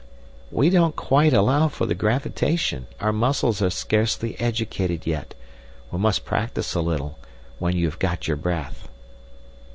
[0.49, 2.87] "We don't quite allow for the gravitation.
[2.99, 5.35] Our muscles are scarcely educated yet.
[5.91, 7.19] We must practise a little,
[7.59, 8.89] when you have got your breath."